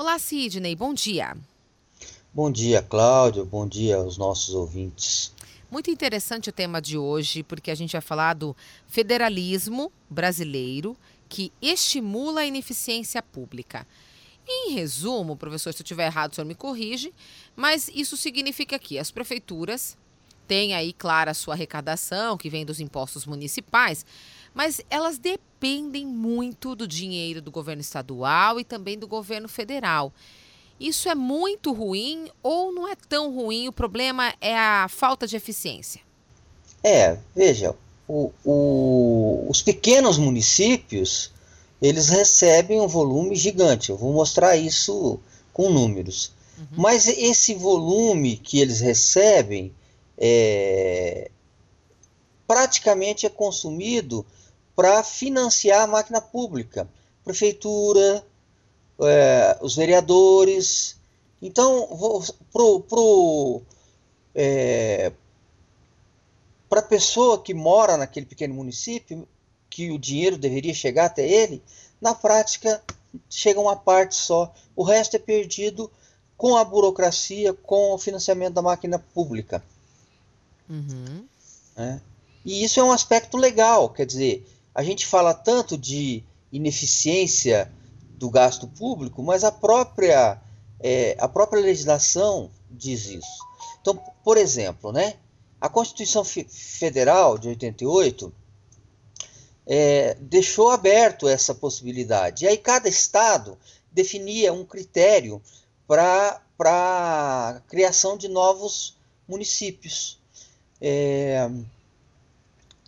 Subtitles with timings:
[0.00, 1.36] Olá, Sidney, bom dia.
[2.32, 3.44] Bom dia, Cláudio.
[3.44, 5.30] Bom dia aos nossos ouvintes.
[5.70, 8.56] Muito interessante o tema de hoje, porque a gente vai falar do
[8.88, 10.96] federalismo brasileiro
[11.28, 13.86] que estimula a ineficiência pública.
[14.48, 17.12] Em resumo, professor, se eu estiver errado, o senhor me corrige,
[17.54, 19.98] mas isso significa que as prefeituras
[20.48, 24.06] têm aí, claro, a sua arrecadação, que vem dos impostos municipais,
[24.54, 30.12] mas elas dependem muito do dinheiro do governo estadual e também do governo federal.
[30.78, 33.68] Isso é muito ruim ou não é tão ruim?
[33.68, 36.00] O problema é a falta de eficiência.
[36.82, 37.76] É, veja,
[38.08, 41.30] o, o, os pequenos municípios
[41.80, 43.90] eles recebem um volume gigante.
[43.90, 45.18] Eu vou mostrar isso
[45.52, 46.32] com números.
[46.58, 46.66] Uhum.
[46.72, 49.72] Mas esse volume que eles recebem
[50.18, 51.30] é,
[52.46, 54.26] praticamente é consumido
[54.80, 56.88] para financiar a máquina pública,
[57.22, 58.24] prefeitura,
[58.98, 60.98] é, os vereadores.
[61.42, 61.86] Então,
[62.50, 63.60] pro, pro,
[64.34, 65.12] é,
[66.66, 69.28] para a pessoa que mora naquele pequeno município,
[69.68, 71.62] que o dinheiro deveria chegar até ele,
[72.00, 72.82] na prática
[73.28, 74.50] chega uma parte só.
[74.74, 75.90] O resto é perdido
[76.38, 79.62] com a burocracia, com o financiamento da máquina pública.
[80.70, 81.26] Uhum.
[81.76, 82.00] É.
[82.46, 87.70] E isso é um aspecto legal, quer dizer, a gente fala tanto de ineficiência
[88.16, 90.40] do gasto público, mas a própria,
[90.78, 93.46] é, a própria legislação diz isso.
[93.80, 95.14] Então, por exemplo, né,
[95.60, 98.32] a Constituição Federal de 88
[99.66, 102.44] é, deixou aberto essa possibilidade.
[102.44, 103.58] E aí cada estado
[103.92, 105.40] definia um critério
[105.86, 108.96] para a criação de novos
[109.28, 110.18] municípios.
[110.80, 111.48] É,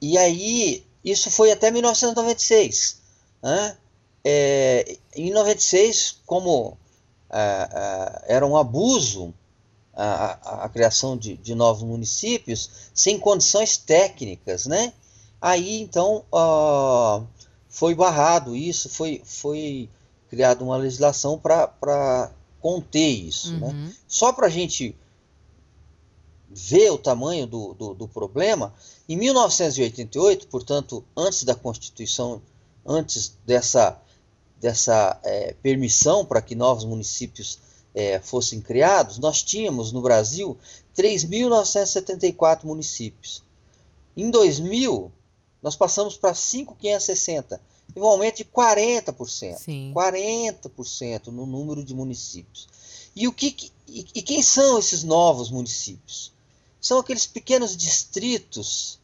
[0.00, 3.00] e aí, isso foi até 1996.
[3.42, 3.76] Né?
[4.24, 6.76] É, em 96, como
[7.30, 9.34] é, é, era um abuso
[9.94, 14.92] a, a criação de, de, novos municípios sem condições técnicas, né?
[15.40, 16.24] Aí então
[17.68, 19.90] foi barrado isso, foi, foi
[20.30, 23.66] criada uma legislação para conter isso, né?
[23.66, 23.72] uhum.
[23.72, 23.92] né?
[24.06, 24.94] Só para a gente
[26.50, 28.74] ver o tamanho do, do, do, problema,
[29.08, 32.40] em 1988, portanto, antes da Constituição,
[32.86, 34.00] antes dessa,
[34.60, 37.58] dessa é, permissão para que novos municípios
[37.94, 40.56] é, fossem criados, nós tínhamos no Brasil
[40.96, 43.42] 3.974 municípios.
[44.16, 45.12] Em 2000,
[45.62, 47.60] nós passamos para 5.560,
[47.96, 49.56] um aumento de 40%.
[49.56, 49.92] Sim.
[49.94, 52.68] 40% no número de municípios.
[53.14, 56.32] E, o que, e, e quem são esses novos municípios?
[56.80, 58.98] São aqueles pequenos distritos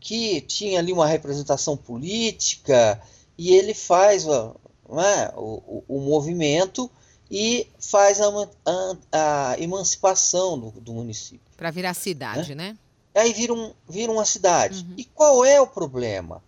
[0.00, 3.02] que tinha ali uma representação política
[3.36, 6.90] e ele faz é, o, o, movimento
[7.30, 8.28] e faz a,
[8.64, 8.96] a,
[9.52, 11.40] a emancipação do, do município.
[11.56, 12.70] Para virar cidade, né?
[12.70, 12.78] né?
[13.20, 14.86] Aí vira, um, vira uma cidade.
[14.88, 14.94] Uhum.
[14.96, 16.42] E qual é o problema?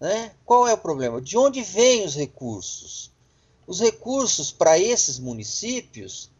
[0.00, 0.32] Né?
[0.44, 1.20] Qual é o problema?
[1.20, 3.10] De onde vêm os recursos?
[3.66, 6.30] Os recursos para esses municípios,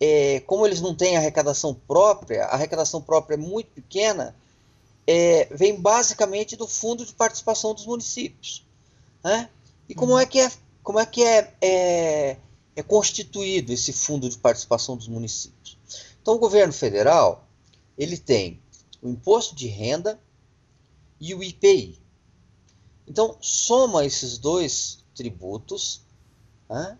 [0.00, 4.34] é, como eles não têm arrecadação própria, a arrecadação própria é muito pequena,
[5.06, 8.66] é, vem basicamente do fundo de participação dos municípios.
[9.22, 9.48] Né?
[9.88, 10.18] E como uhum.
[10.18, 10.50] é que é,
[10.82, 12.36] como é, que é, é
[12.76, 15.78] é constituído esse fundo de participação dos municípios.
[16.20, 17.46] Então, o governo federal
[17.96, 18.60] ele tem
[19.00, 20.20] o imposto de renda
[21.20, 22.00] e o IPI.
[23.06, 26.00] Então, soma esses dois tributos.
[26.68, 26.98] Né?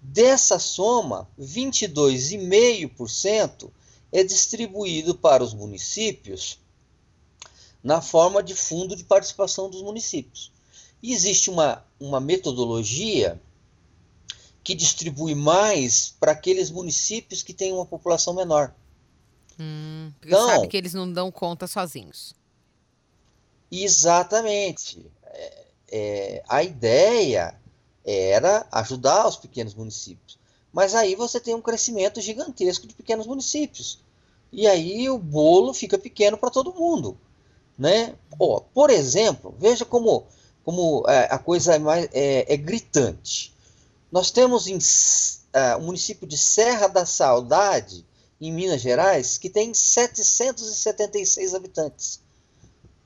[0.00, 3.70] Dessa soma, 22,5%
[4.10, 6.58] é distribuído para os municípios
[7.82, 10.52] na forma de fundo de participação dos municípios.
[11.02, 13.40] E existe uma, uma metodologia
[14.62, 18.74] que distribui mais para aqueles municípios que têm uma população menor.
[19.58, 22.34] Hum, porque então, sabe que eles não dão conta sozinhos.
[23.70, 25.04] Exatamente.
[25.24, 27.58] É, é, a ideia
[28.04, 30.38] era ajudar os pequenos municípios.
[30.72, 33.98] Mas aí você tem um crescimento gigantesco de pequenos municípios.
[34.52, 37.16] E aí o bolo fica pequeno para todo mundo.
[37.78, 38.14] Né?
[38.38, 40.26] Oh, por exemplo, veja como,
[40.64, 43.54] como é, a coisa é, mais, é, é gritante.
[44.12, 48.04] Nós temos em, uh, o município de Serra da Saudade,
[48.40, 52.20] em Minas Gerais, que tem 776 habitantes.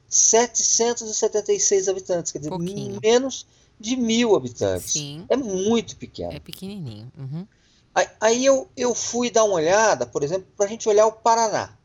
[0.08, 3.00] 776 habitantes, quer dizer, Pouquinho.
[3.02, 3.46] menos
[3.78, 4.92] de mil habitantes.
[4.92, 5.24] Sim.
[5.28, 6.32] É muito pequeno.
[6.32, 7.12] É pequenininho.
[7.16, 7.46] Uhum.
[7.94, 11.12] Aí, aí, eu, eu fui dar uma olhada, por exemplo, para a gente olhar o
[11.12, 11.76] Paraná.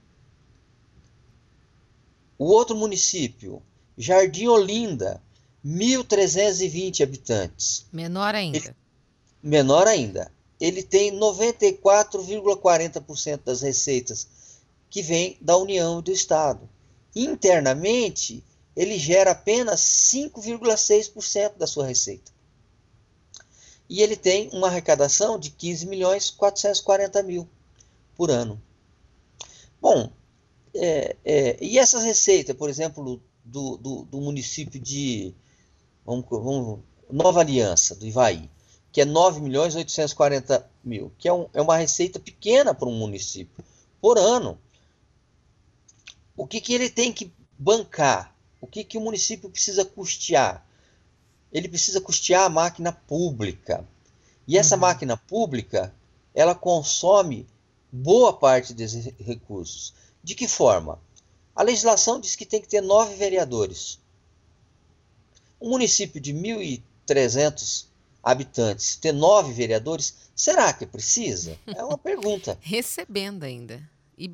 [2.39, 3.61] O outro município,
[3.97, 5.21] Jardim Olinda,
[5.67, 7.87] 1.320 habitantes.
[7.93, 8.59] Menor ainda.
[8.59, 8.77] Ele...
[9.43, 10.31] menor ainda.
[10.61, 14.27] Ele tem 94,40% das receitas
[14.91, 16.69] que vem da União e do Estado.
[17.15, 18.45] Internamente,
[18.77, 22.39] ele gera apenas 5,6% da sua receita
[23.89, 27.49] e ele tem uma arrecadação de 15 milhões 440 mil
[28.15, 28.61] por ano.
[29.81, 30.11] Bom,
[30.75, 35.35] é, é, e essa receita, por exemplo, do, do, do município de
[36.05, 36.81] vamos, vamos,
[37.11, 38.51] Nova Aliança, do Ivaí,
[38.93, 42.99] que é 9 milhões 840 mil, que é, um, é uma receita pequena para um
[42.99, 43.65] município
[44.01, 44.59] por ano.
[46.39, 48.35] O que, que ele tem que bancar?
[48.61, 50.67] O que, que o município precisa custear?
[51.53, 53.87] ele precisa custear a máquina pública.
[54.47, 54.83] E essa uhum.
[54.83, 55.95] máquina pública,
[56.35, 57.47] ela consome
[57.91, 59.95] boa parte desses recursos.
[60.23, 61.01] De que forma?
[61.55, 63.99] A legislação diz que tem que ter nove vereadores.
[65.61, 67.87] Um município de 1.300
[68.23, 71.59] habitantes ter nove vereadores, será que precisa?
[71.67, 72.59] É uma pergunta.
[72.61, 73.83] Recebendo ainda.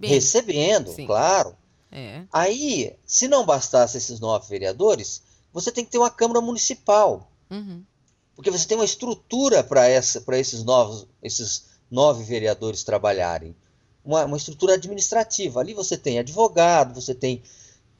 [0.02, 1.06] Recebendo, Sim.
[1.06, 1.56] claro.
[1.94, 2.24] É.
[2.32, 7.30] Aí, se não bastasse esses nove vereadores, você tem que ter uma Câmara Municipal.
[7.48, 7.84] Uhum.
[8.34, 13.54] Porque você tem uma estrutura para esses novos, esses nove vereadores trabalharem.
[14.04, 15.60] Uma, uma, estrutura administrativa.
[15.60, 17.40] Ali você tem advogado, você tem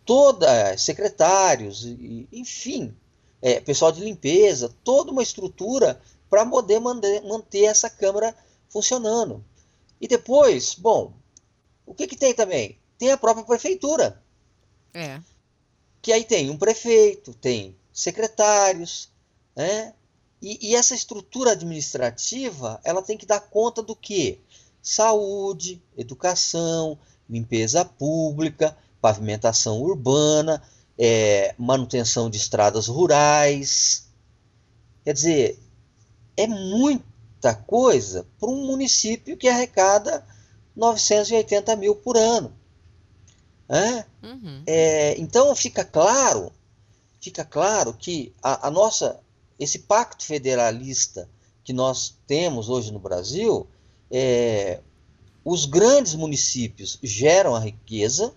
[0.05, 2.95] toda secretários, e, enfim,
[3.41, 8.37] é, pessoal de limpeza, toda uma estrutura para poder manter, manter essa Câmara
[8.69, 9.45] funcionando.
[10.01, 11.13] E depois, bom,
[11.87, 12.77] o que, que tem também?
[13.05, 14.23] Tem a própria prefeitura.
[14.93, 15.21] É
[16.05, 19.09] que aí tem um prefeito, tem secretários,
[19.57, 19.95] né?
[20.43, 24.39] E, e, essa estrutura administrativa, ela tem que dar conta do que?
[24.83, 30.63] Saúde, educação, limpeza pública, pavimentação urbana,
[30.99, 34.07] é, manutenção de estradas rurais.
[35.05, 35.59] Quer dizer,
[36.37, 40.23] é muita coisa para um município que arrecada
[40.77, 42.53] 980 mil por ano.
[43.69, 44.05] É?
[44.23, 44.63] Uhum.
[44.67, 46.53] É, então fica claro,
[47.21, 49.19] fica claro que a, a, nossa,
[49.59, 51.29] esse pacto federalista
[51.65, 53.67] que nós temos hoje no Brasil,
[54.11, 54.81] é,
[55.45, 58.35] os grandes municípios geram a riqueza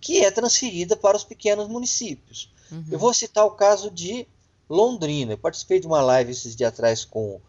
[0.00, 2.50] que é transferida para os pequenos municípios.
[2.70, 2.84] Uhum.
[2.90, 4.26] Eu vou citar o caso de
[4.68, 5.32] Londrina.
[5.32, 7.40] Eu participei de uma live esses dias atrás com,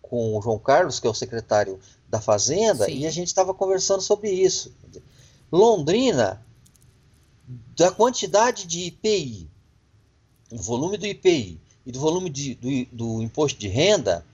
[0.00, 2.98] com o João Carlos, que é o secretário da Fazenda, Sim.
[2.98, 4.72] e a gente estava conversando sobre isso.
[5.50, 6.44] Londrina,
[7.76, 9.48] da quantidade de IPI,
[10.50, 14.24] o volume do IPI e do volume de, do, do imposto de renda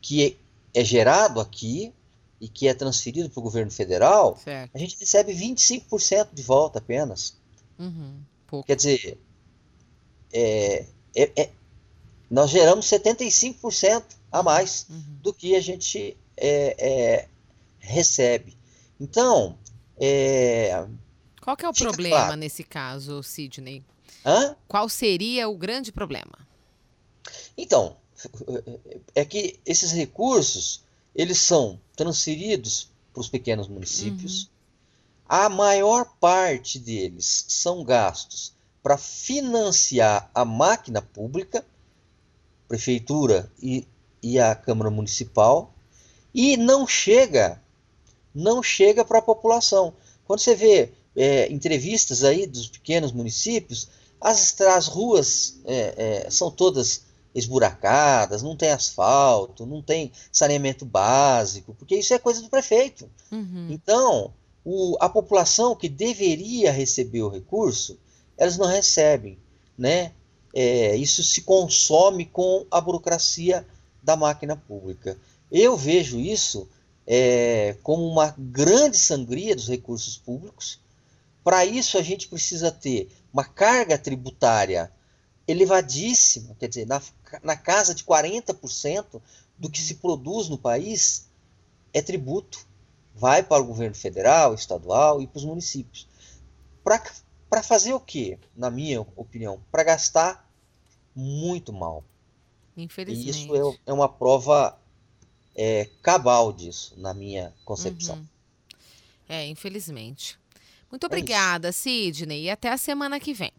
[0.00, 0.38] que
[0.74, 1.92] é, é, gerado aqui
[2.40, 4.74] e que é transferido para o governo federal, certo.
[4.74, 7.36] a gente recebe 25% de volta apenas.
[7.78, 8.20] Uhum,
[8.66, 9.18] Quer dizer,
[10.32, 11.50] é, é, é
[12.30, 14.02] nós geramos 75%
[14.32, 15.02] a mais uhum.
[15.22, 17.28] do que a gente é, é,
[17.78, 18.56] recebe.
[18.98, 19.56] Então,
[19.98, 20.86] é...
[21.40, 22.36] Qual que é o Fica problema claro.
[22.36, 23.84] nesse caso, Sidney?
[24.24, 24.56] Hã?
[24.66, 26.46] Qual seria o grande problema?
[27.56, 27.96] Então,
[29.14, 30.82] é que esses recursos
[31.14, 34.44] eles são transferidos para os pequenos municípios.
[34.44, 34.48] Uhum.
[35.28, 41.64] A maior parte deles são gastos para financiar a máquina pública,
[42.68, 43.86] prefeitura e,
[44.22, 45.72] e a Câmara Municipal,
[46.34, 47.62] e não chega,
[48.34, 49.94] não chega para a população.
[50.26, 53.88] Quando você vê é, entrevistas aí dos pequenos municípios,
[54.20, 57.02] as, as ruas é, é, são todas
[57.34, 63.10] esburacadas, não tem asfalto, não tem saneamento básico, porque isso é coisa do prefeito.
[63.30, 63.68] Uhum.
[63.70, 64.32] Então,
[64.64, 67.98] o, a população que deveria receber o recurso,
[68.36, 69.38] elas não recebem,
[69.76, 70.12] né?
[70.56, 73.66] É, isso se consome com a burocracia
[74.00, 75.18] da máquina pública.
[75.50, 76.68] Eu vejo isso
[77.06, 80.80] é, como uma grande sangria dos recursos públicos.
[81.42, 84.90] Para isso, a gente precisa ter uma carga tributária
[85.46, 87.02] elevadíssima, quer dizer, na,
[87.42, 89.20] na casa de 40%
[89.58, 91.28] do que se produz no país
[91.92, 92.66] é tributo.
[93.14, 96.08] Vai para o governo federal, estadual e para os municípios.
[96.82, 99.62] Para fazer o quê, na minha opinião?
[99.70, 100.50] Para gastar
[101.14, 102.02] muito mal.
[102.76, 103.26] Infelizmente.
[103.26, 104.76] E isso é, é uma prova
[105.54, 108.16] é, cabal disso, na minha concepção.
[108.16, 108.26] Uhum.
[109.28, 110.38] É, infelizmente.
[110.90, 113.52] Muito é obrigada, é Sidney, e até a semana que vem.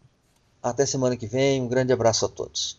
[0.62, 1.62] Até semana que vem.
[1.62, 2.78] Um grande abraço a todos.